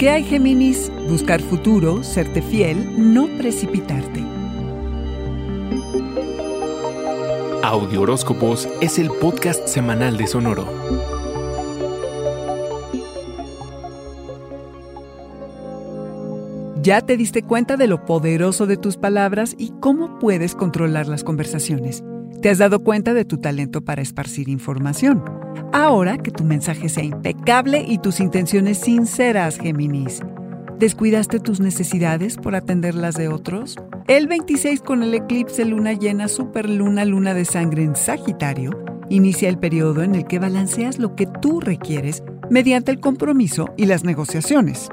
[0.00, 0.90] ¿Qué hay, Géminis?
[1.10, 4.24] Buscar futuro, serte fiel, no precipitarte.
[7.62, 10.64] Audio Horóscopos es el podcast semanal de Sonoro.
[16.80, 21.24] ¿Ya te diste cuenta de lo poderoso de tus palabras y cómo puedes controlar las
[21.24, 22.02] conversaciones?
[22.40, 25.39] ¿Te has dado cuenta de tu talento para esparcir información?
[25.72, 30.20] Ahora que tu mensaje sea impecable y tus intenciones sinceras, Géminis.
[30.78, 33.76] ¿Descuidaste tus necesidades por atender las de otros?
[34.08, 39.58] El 26 con el eclipse luna llena superluna luna de sangre en Sagitario, inicia el
[39.58, 44.88] periodo en el que balanceas lo que tú requieres mediante el compromiso y las negociaciones.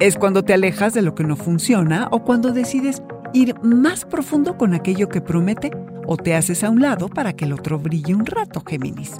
[0.00, 3.02] Es cuando te alejas de lo que no funciona o cuando decides
[3.34, 5.70] ir más profundo con aquello que promete
[6.06, 9.12] o te haces a un lado para que el otro brille un rato, Géminis.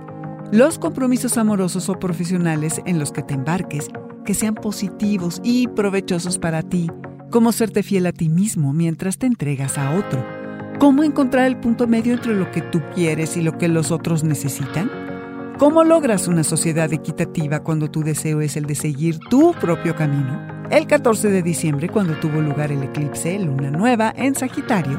[0.50, 3.90] Los compromisos amorosos o profesionales en los que te embarques,
[4.24, 6.88] que sean positivos y provechosos para ti,
[7.30, 10.24] cómo serte fiel a ti mismo mientras te entregas a otro,
[10.78, 14.24] cómo encontrar el punto medio entre lo que tú quieres y lo que los otros
[14.24, 14.90] necesitan,
[15.58, 20.64] cómo logras una sociedad equitativa cuando tu deseo es el de seguir tu propio camino.
[20.70, 24.98] El 14 de diciembre, cuando tuvo lugar el eclipse Luna Nueva en Sagitario,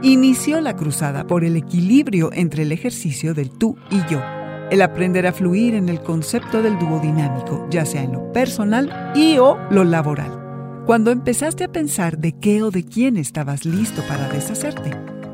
[0.00, 4.22] inició la cruzada por el equilibrio entre el ejercicio del tú y yo,
[4.70, 9.12] el aprender a fluir en el concepto del dúo dinámico, ya sea en lo personal
[9.14, 10.84] y o lo laboral.
[10.86, 14.90] Cuando empezaste a pensar de qué o de quién estabas listo para deshacerte,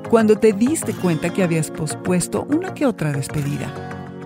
[0.09, 3.73] cuando te diste cuenta que habías pospuesto una que otra despedida.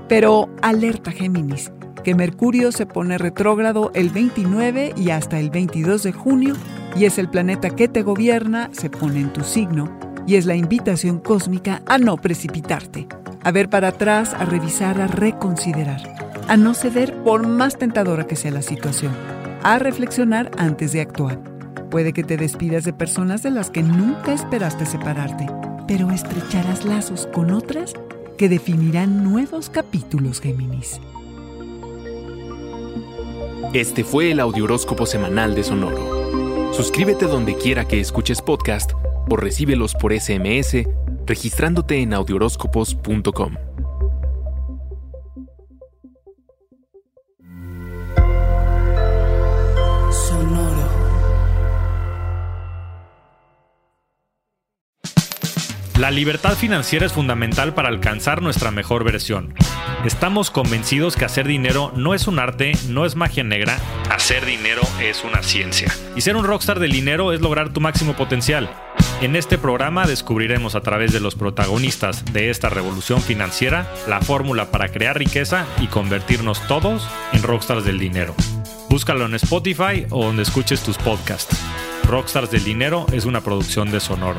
[0.09, 1.73] Pero alerta Géminis,
[2.05, 6.55] que Mercurio se pone retrógrado el 29 y hasta el 22 de junio
[6.97, 9.97] y es el planeta que te gobierna, se pone en tu signo
[10.27, 13.09] y es la invitación cósmica a no precipitarte,
[13.47, 16.03] a ver para atrás, a revisar, a reconsiderar,
[16.49, 19.13] a no ceder por más tentadora que sea la situación,
[19.63, 21.39] a reflexionar antes de actuar.
[21.89, 25.47] Puede que te despidas de personas de las que nunca esperaste separarte,
[25.87, 27.93] pero estrecharás lazos con otras
[28.37, 31.01] que definirán nuevos capítulos, Géminis.
[33.75, 36.73] Este fue el Audioróscopo Semanal de Sonoro.
[36.75, 38.91] Suscríbete donde quiera que escuches podcast
[39.31, 40.85] o recíbelos por SMS
[41.27, 43.57] registrándote en audioróscopos.com.
[55.99, 59.55] La libertad financiera es fundamental para alcanzar nuestra mejor versión.
[60.05, 63.79] Estamos convencidos que hacer dinero no es un arte, no es magia negra,
[64.11, 65.91] hacer dinero es una ciencia.
[66.15, 68.71] Y ser un rockstar del dinero es lograr tu máximo potencial.
[69.23, 74.71] En este programa descubriremos a través de los protagonistas de esta revolución financiera la fórmula
[74.71, 78.35] para crear riqueza y convertirnos todos en rockstars del dinero.
[78.89, 81.57] Búscalo en Spotify o donde escuches tus podcasts.
[82.05, 84.39] Rockstars del Dinero es una producción de Sonoro.